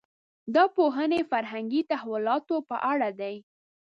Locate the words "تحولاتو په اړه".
1.91-3.09